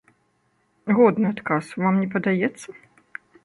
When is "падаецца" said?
2.17-2.69